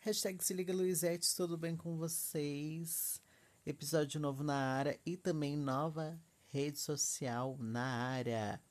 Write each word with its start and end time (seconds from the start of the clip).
Hashtag 0.00 0.42
se 0.44 0.54
liga 0.54 0.72
Luizete, 0.72 1.34
tudo 1.34 1.58
bem 1.58 1.76
com 1.76 1.96
vocês? 1.96 3.20
Episódio 3.66 4.20
novo 4.20 4.44
na 4.44 4.54
área 4.54 4.98
e 5.04 5.16
também 5.16 5.56
nova 5.56 6.18
rede 6.46 6.78
social 6.78 7.56
na 7.58 7.84
área. 7.84 8.62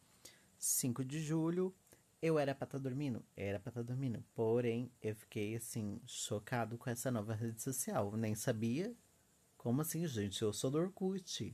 5 0.57 1.03
de 1.03 1.19
julho, 1.19 1.75
eu 2.21 2.39
era 2.39 2.55
pra 2.55 2.63
estar 2.63 2.79
tá 2.79 2.81
dormindo? 2.81 3.25
Era 3.35 3.59
pra 3.59 3.69
estar 3.69 3.81
tá 3.81 3.87
dormindo. 3.87 4.23
Porém, 4.33 4.89
eu 5.01 5.13
fiquei 5.15 5.53
assim, 5.57 6.01
chocado 6.05 6.77
com 6.77 6.89
essa 6.89 7.11
nova 7.11 7.33
rede 7.35 7.61
social. 7.61 8.15
Nem 8.15 8.33
sabia. 8.33 8.95
Como 9.57 9.81
assim, 9.81 10.07
gente? 10.07 10.41
Eu 10.41 10.53
sou 10.53 10.71
do 10.71 10.77
Orkut. 10.77 11.53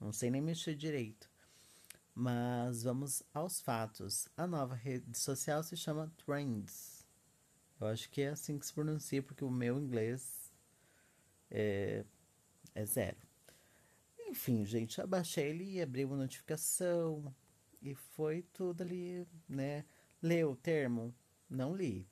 Não 0.00 0.10
sei 0.10 0.30
nem 0.30 0.40
mexer 0.40 0.74
direito. 0.74 1.30
Mas 2.14 2.82
vamos 2.82 3.22
aos 3.32 3.60
fatos. 3.60 4.26
A 4.34 4.46
nova 4.46 4.74
rede 4.74 5.18
social 5.18 5.62
se 5.62 5.76
chama 5.76 6.10
Trends. 6.16 7.03
Eu 7.80 7.88
acho 7.88 8.08
que 8.10 8.22
é 8.22 8.28
assim 8.28 8.58
que 8.58 8.66
se 8.66 8.72
pronuncia, 8.72 9.22
porque 9.22 9.44
o 9.44 9.50
meu 9.50 9.78
inglês 9.78 10.52
é, 11.50 12.04
é 12.74 12.84
zero. 12.84 13.18
Enfim, 14.18 14.64
gente, 14.64 15.00
eu 15.00 15.06
baixei 15.06 15.50
ele, 15.50 15.80
abri 15.80 16.04
uma 16.04 16.16
notificação 16.16 17.34
e 17.80 17.94
foi 17.94 18.42
tudo 18.52 18.82
ali, 18.82 19.26
né? 19.48 19.84
Leu 20.22 20.52
o 20.52 20.56
termo? 20.56 21.14
Não 21.48 21.74
li. 21.74 22.08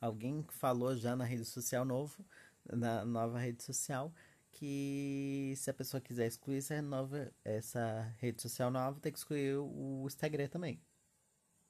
Alguém 0.00 0.44
falou 0.48 0.96
já 0.96 1.16
na 1.16 1.24
rede 1.24 1.44
social 1.44 1.84
novo, 1.84 2.24
na 2.64 3.04
nova 3.04 3.38
rede 3.38 3.62
social, 3.62 4.14
que 4.52 5.54
se 5.56 5.68
a 5.70 5.74
pessoa 5.74 6.00
quiser 6.00 6.26
excluir 6.26 6.58
essa, 6.58 6.80
nova, 6.80 7.32
essa 7.44 8.14
rede 8.18 8.40
social 8.40 8.70
nova, 8.70 9.00
tem 9.00 9.12
que 9.12 9.18
excluir 9.18 9.56
o 9.56 10.04
Instagram 10.06 10.48
também. 10.48 10.80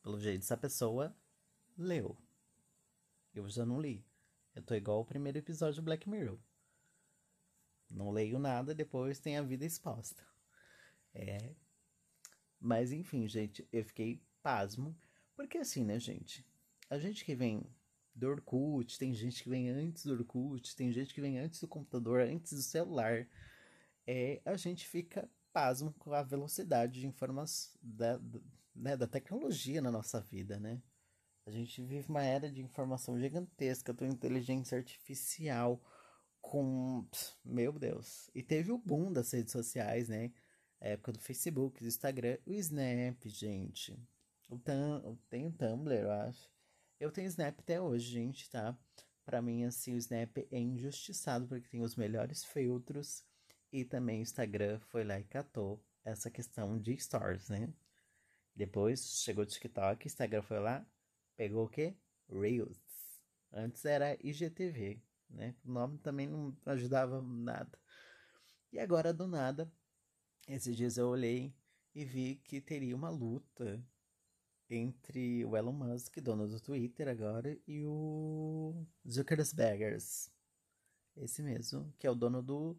Pelo 0.03 0.21
jeito, 0.21 0.43
essa 0.43 0.57
pessoa 0.57 1.17
leu. 1.79 2.17
Eu 3.35 3.49
já 3.49 3.67
não 3.67 3.81
li. 3.81 4.07
Eu 4.55 4.63
tô 4.63 4.75
igual 4.75 5.01
o 5.01 5.05
primeiro 5.05 5.39
episódio 5.39 5.83
do 5.83 5.85
Black 5.85 6.09
Mirror. 6.09 6.39
Não 7.91 8.11
leio 8.11 8.39
nada, 8.39 8.75
depois 8.75 9.19
tem 9.19 9.37
a 9.37 9.43
vida 9.43 9.65
exposta. 9.65 10.25
É. 11.13 11.55
Mas 12.61 12.93
enfim, 12.93 13.27
gente, 13.29 13.67
eu 13.73 13.85
fiquei 13.85 14.23
pasmo. 14.43 14.97
Porque 15.35 15.59
assim, 15.59 15.85
né, 15.85 15.99
gente? 15.99 16.47
A 16.89 16.99
gente 16.99 17.25
que 17.25 17.35
vem 17.35 17.67
do 18.15 18.29
Orkut, 18.29 18.99
tem 18.99 19.13
gente 19.13 19.43
que 19.43 19.49
vem 19.49 19.69
antes 19.69 20.05
do 20.05 20.15
Orkut, 20.15 20.77
tem 20.77 20.93
gente 20.93 21.13
que 21.13 21.21
vem 21.21 21.39
antes 21.39 21.61
do 21.61 21.67
computador, 21.67 22.21
antes 22.21 22.53
do 22.53 22.63
celular. 22.63 23.27
É, 24.07 24.41
a 24.45 24.57
gente 24.57 24.87
fica 24.87 25.29
pasmo 25.53 25.93
com 25.95 26.13
a 26.13 26.23
velocidade 26.23 27.01
de 27.01 27.07
informação 27.07 27.73
da, 27.83 28.21
né, 28.75 28.97
da 28.97 29.07
tecnologia 29.07 29.81
na 29.81 29.91
nossa 29.91 30.21
vida, 30.21 30.59
né? 30.59 30.81
A 31.47 31.51
gente 31.51 31.83
vive 31.83 32.09
uma 32.09 32.23
era 32.23 32.51
de 32.51 32.63
informação 32.63 33.19
gigantesca, 33.19 33.93
com 33.93 34.07
inteligência 34.07 34.79
artificial, 34.79 35.81
com. 36.41 37.07
Meu 37.45 37.73
Deus. 37.73 38.31
E 38.35 38.43
teve 38.43 38.73
o 38.73 38.79
boom 38.79 39.13
das 39.13 39.31
redes 39.33 39.53
sociais, 39.53 40.09
né? 40.09 40.33
A 40.81 40.89
época 40.89 41.13
do 41.13 41.21
Facebook, 41.21 41.81
do 41.81 41.89
Instagram, 41.89 42.39
o 42.47 42.53
Snap, 42.53 43.27
gente. 43.27 43.99
O 44.49 44.59
tam, 44.59 45.19
tem 45.29 45.47
o 45.47 45.53
Tumblr, 45.53 45.95
eu 45.95 46.11
acho. 46.11 46.51
Eu 46.99 47.11
tenho 47.11 47.29
Snap 47.29 47.59
até 47.59 47.81
hoje, 47.81 48.11
gente, 48.11 48.49
tá? 48.51 48.79
Pra 49.25 49.43
mim, 49.43 49.65
assim, 49.65 49.95
o 49.95 49.99
Snap 49.99 50.39
é 50.51 50.59
injustiçado 50.59 51.47
porque 51.47 51.69
tem 51.69 51.83
os 51.83 51.97
melhores 51.97 52.45
filtros. 52.45 53.25
E 53.73 53.85
também 53.85 54.21
o 54.21 54.23
Instagram 54.23 54.79
foi 54.79 55.05
lá 55.05 55.19
e 55.19 55.25
catou 55.25 55.83
essa 56.05 56.31
questão 56.31 56.79
de 56.79 56.97
stories, 56.99 57.49
né? 57.49 57.73
Depois 58.55 59.21
chegou 59.23 59.43
o 59.43 59.47
TikTok, 59.47 60.07
Instagram 60.07 60.43
foi 60.43 60.61
lá, 60.61 60.87
pegou 61.37 61.67
o 61.67 61.69
quê? 61.69 61.97
Reels. 62.29 62.79
Antes 63.53 63.85
era 63.85 64.17
IGTV, 64.23 65.01
né? 65.31 65.55
O 65.65 65.71
nome 65.71 65.99
também 65.99 66.27
não 66.27 66.57
ajudava 66.67 67.23
nada. 67.23 67.79
E 68.73 68.79
agora, 68.79 69.13
do 69.13 69.27
nada, 69.27 69.71
esses 70.49 70.77
dias 70.77 70.97
eu 70.97 71.09
olhei 71.09 71.55
e 71.95 72.05
vi 72.05 72.37
que 72.37 72.61
teria 72.61 72.97
uma 72.97 73.11
luta 73.11 73.83
entre 74.69 75.45
o 75.45 75.57
Elon 75.57 75.73
Musk, 75.73 76.19
dono 76.19 76.49
do 76.49 76.61
Twitter 76.61 77.09
agora, 77.09 77.57
e 77.67 77.85
o 77.85 78.87
Zuckerberg, 79.09 79.99
esse 81.17 81.43
mesmo, 81.43 81.93
que 81.99 82.07
é 82.07 82.11
o 82.11 82.15
dono 82.15 82.43
do, 82.43 82.77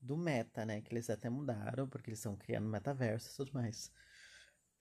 do 0.00 0.16
Meta, 0.16 0.64
né? 0.64 0.80
Que 0.80 0.92
eles 0.94 1.10
até 1.10 1.28
mudaram, 1.28 1.88
porque 1.88 2.10
eles 2.10 2.18
estão 2.20 2.36
criando 2.36 2.68
metaverso 2.68 3.32
e 3.32 3.36
tudo 3.36 3.52
mais. 3.52 3.90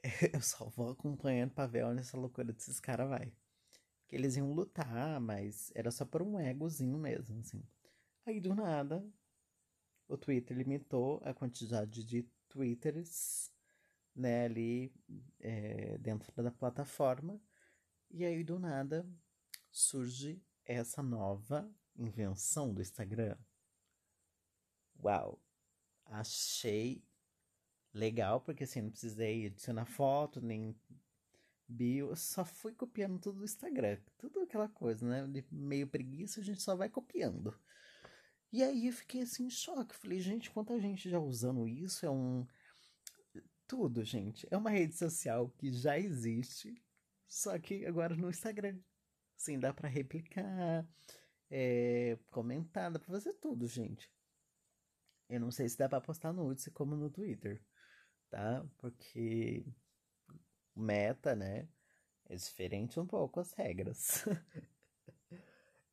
Eu 0.33 0.41
só 0.41 0.65
vou 0.69 0.89
acompanhando 0.89 1.51
pra 1.51 1.67
ver 1.67 1.85
onde 1.85 2.01
essa 2.01 2.17
loucura 2.17 2.51
desses 2.51 2.79
caras 2.79 3.09
vai. 3.09 3.33
Que 4.07 4.15
eles 4.15 4.35
iam 4.35 4.51
lutar, 4.53 5.19
mas 5.19 5.71
era 5.75 5.91
só 5.91 6.05
por 6.05 6.21
um 6.21 6.39
egozinho 6.39 6.97
mesmo, 6.97 7.39
assim. 7.39 7.63
Aí 8.25 8.39
do 8.39 8.53
nada, 8.53 9.05
o 10.07 10.17
Twitter 10.17 10.57
limitou 10.57 11.21
a 11.23 11.33
quantidade 11.33 12.03
de 12.03 12.23
twitters 12.49 13.51
né, 14.15 14.45
ali 14.45 14.93
é, 15.39 15.97
dentro 15.97 16.31
da 16.43 16.51
plataforma. 16.51 17.39
E 18.09 18.25
aí, 18.25 18.43
do 18.43 18.59
nada, 18.59 19.07
surge 19.71 20.43
essa 20.65 21.01
nova 21.01 21.73
invenção 21.95 22.73
do 22.73 22.81
Instagram. 22.81 23.37
Uau! 25.01 25.41
Achei 26.05 27.01
legal, 27.93 28.41
porque 28.41 28.63
assim, 28.63 28.81
não 28.81 28.89
precisei 28.89 29.47
adicionar 29.47 29.85
foto, 29.85 30.41
nem 30.41 30.75
bio, 31.67 32.09
eu 32.09 32.15
só 32.15 32.43
fui 32.43 32.73
copiando 32.73 33.19
tudo 33.19 33.39
do 33.39 33.45
Instagram. 33.45 33.97
Tudo 34.17 34.41
aquela 34.41 34.67
coisa, 34.69 35.07
né? 35.07 35.27
De 35.27 35.45
meio 35.51 35.87
preguiça, 35.87 36.41
a 36.41 36.43
gente 36.43 36.61
só 36.61 36.75
vai 36.75 36.89
copiando. 36.89 37.57
E 38.51 38.61
aí 38.61 38.87
eu 38.87 38.93
fiquei 38.93 39.21
assim 39.21 39.45
em 39.45 39.49
choque. 39.49 39.95
Falei, 39.95 40.19
gente, 40.19 40.51
quanta 40.51 40.79
gente 40.79 41.09
já 41.09 41.19
usando 41.19 41.67
isso? 41.67 42.05
É 42.05 42.09
um 42.09 42.45
tudo, 43.67 44.03
gente. 44.03 44.45
É 44.51 44.57
uma 44.57 44.69
rede 44.69 44.93
social 44.95 45.49
que 45.51 45.71
já 45.71 45.97
existe, 45.97 46.75
só 47.25 47.57
que 47.57 47.85
agora 47.85 48.15
no 48.15 48.29
Instagram. 48.29 48.77
Sim, 49.37 49.57
dá 49.57 49.73
para 49.73 49.87
replicar, 49.87 50.85
é, 51.49 52.19
comentar, 52.29 52.91
dá 52.91 52.99
pra 52.99 53.07
fazer 53.07 53.33
tudo, 53.35 53.65
gente. 53.65 54.11
Eu 55.29 55.39
não 55.39 55.49
sei 55.49 55.69
se 55.69 55.77
dá 55.77 55.87
pra 55.87 56.01
postar 56.01 56.33
nudes 56.33 56.67
como 56.73 56.97
no 56.97 57.09
Twitter, 57.09 57.61
tá? 58.31 58.65
Porque 58.77 59.63
meta, 60.75 61.35
né? 61.35 61.67
É 62.25 62.35
diferente 62.35 62.99
um 62.99 63.05
pouco 63.05 63.39
as 63.39 63.51
regras. 63.53 64.25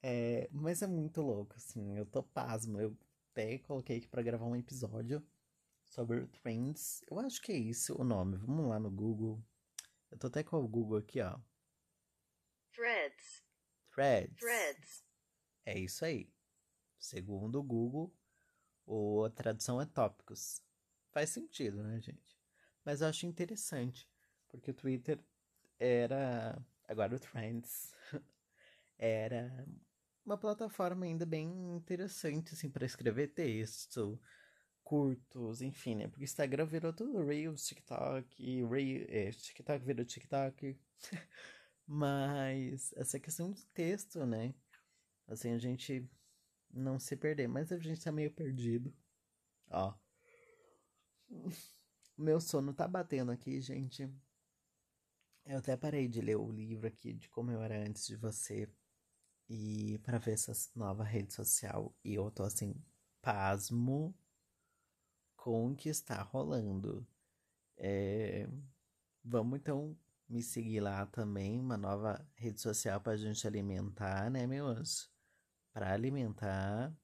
é, 0.03 0.49
mas 0.53 0.81
é 0.83 0.87
muito 0.87 1.21
louco, 1.21 1.55
assim. 1.57 1.99
Eu 1.99 2.07
tô 2.07 2.23
pasmo. 2.23 2.81
Eu 2.81 2.97
até 3.33 3.59
coloquei 3.59 3.99
aqui 3.99 4.09
pra 4.09 4.23
gravar 4.23 4.47
um 4.47 4.57
episódio 4.57 5.23
sobre 5.85 6.27
trends. 6.29 7.03
Eu 7.11 7.19
acho 7.19 7.43
que 7.43 7.53
é 7.53 7.57
isso 7.57 7.95
o 8.01 8.05
nome. 8.05 8.37
Vamos 8.37 8.69
lá 8.69 8.79
no 8.79 8.91
Google. 8.91 9.45
Eu 10.11 10.19
tô 10.19 10.29
até 10.29 10.43
com 10.43 10.57
o 10.57 10.69
Google 10.69 10.99
aqui, 10.99 11.21
ó. 11.21 11.39
Threads. 12.73 13.45
Threads. 13.93 14.37
Threads. 14.39 15.05
É 15.67 15.79
isso 15.79 16.05
aí. 16.05 16.33
Segundo 16.99 17.59
o 17.59 17.63
Google, 17.63 18.15
a 19.27 19.31
tradução 19.31 19.81
é 19.81 19.87
tópicos. 19.87 20.63
Faz 21.19 21.31
sentido, 21.31 21.83
né, 21.83 22.01
gente? 22.01 22.39
Mas 22.85 23.01
eu 23.01 23.09
acho 23.09 23.27
interessante, 23.27 24.09
porque 24.49 24.71
o 24.71 24.75
Twitter 24.75 25.19
era. 25.77 26.65
Agora 26.87 27.17
o 27.17 27.19
Trends. 27.19 27.93
era 28.97 29.67
uma 30.25 30.39
plataforma 30.39 31.05
ainda 31.07 31.27
bem 31.27 31.75
interessante, 31.75 32.55
assim, 32.55 32.71
para 32.71 32.87
escrever 32.87 33.35
texto, 33.35 34.17
curtos, 34.85 35.61
enfim, 35.61 35.97
né? 35.97 36.07
Porque 36.07 36.23
Instagram 36.23 36.67
virou 36.67 36.93
tudo 36.93 37.27
Reels, 37.27 37.67
TikTok, 37.67 38.65
Reel, 38.67 39.05
é, 39.09 39.33
TikTok 39.33 39.85
virou 39.85 40.05
TikTok. 40.05 40.79
Mas 41.85 42.93
essa 42.93 43.19
questão 43.19 43.51
de 43.51 43.67
texto, 43.67 44.25
né? 44.25 44.55
Assim, 45.27 45.53
a 45.53 45.59
gente 45.59 46.09
não 46.71 46.97
se 46.97 47.17
perder, 47.17 47.49
mas 47.49 47.73
a 47.73 47.79
gente 47.79 48.05
tá 48.05 48.13
meio 48.13 48.31
perdido. 48.31 48.95
Ó. 49.69 49.93
Meu 52.17 52.41
sono 52.41 52.73
tá 52.73 52.89
batendo 52.89 53.31
aqui, 53.31 53.61
gente. 53.61 54.11
Eu 55.45 55.59
até 55.59 55.77
parei 55.77 56.09
de 56.09 56.21
ler 56.21 56.37
o 56.37 56.51
livro 56.51 56.87
aqui 56.87 57.15
de 57.15 57.29
como 57.29 57.51
eu 57.51 57.63
era 57.63 57.79
antes 57.87 58.07
de 58.07 58.17
você. 58.17 58.69
E 59.49 59.99
para 60.01 60.19
ver 60.19 60.33
essa 60.33 60.53
nova 60.75 61.03
rede 61.05 61.33
social. 61.33 61.95
E 62.05 62.15
eu 62.15 62.31
tô 62.31 62.43
assim, 62.43 62.75
pasmo 63.23 64.15
com 65.37 65.73
o 65.73 65.77
que 65.77 65.89
está 65.89 66.23
rolando. 66.23 67.07
É... 67.77 68.49
Vamos 69.25 69.59
então 69.59 69.97
me 70.29 70.43
seguir 70.43 70.81
lá 70.81 71.07
também, 71.07 71.59
uma 71.59 71.77
nova 71.77 72.27
rede 72.35 72.61
social 72.61 73.01
para 73.01 73.17
gente 73.17 73.47
alimentar, 73.47 74.31
né, 74.31 74.47
meu 74.47 74.67
anjo? 74.67 75.09
Para 75.73 75.93
alimentar. 75.93 76.95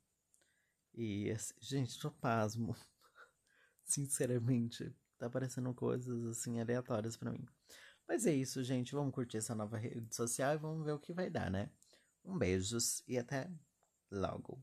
E, 0.92 1.30
assim, 1.30 1.54
gente, 1.60 1.98
tô 1.98 2.10
pasmo. 2.10 2.76
Sinceramente, 3.84 4.94
tá 5.18 5.26
aparecendo 5.26 5.72
coisas 5.74 6.24
assim 6.26 6.60
aleatórias 6.60 7.16
para 7.16 7.30
mim. 7.32 7.46
Mas 8.08 8.26
é 8.26 8.32
isso, 8.34 8.62
gente. 8.62 8.94
Vamos 8.94 9.14
curtir 9.14 9.38
essa 9.38 9.54
nova 9.54 9.76
rede 9.78 10.14
social 10.14 10.54
e 10.54 10.58
vamos 10.58 10.84
ver 10.84 10.92
o 10.92 10.98
que 10.98 11.12
vai 11.12 11.30
dar, 11.30 11.50
né? 11.50 11.70
Um 12.24 12.36
beijos 12.38 13.02
e 13.06 13.18
até 13.18 13.50
logo. 14.10 14.62